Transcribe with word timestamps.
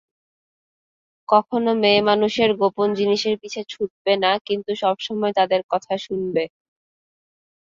কখনও 1.29 1.71
মেয়েমানুষের 1.83 2.51
গোপন 2.59 2.89
জিনিসের 2.99 3.35
পিছে 3.41 3.61
ছুটবে 3.69 4.13
না, 4.23 4.31
কিন্তু 4.47 4.71
সবসময় 4.83 5.33
তাদের 5.39 5.61
কথা 5.71 5.93
শুনবে। 6.05 6.43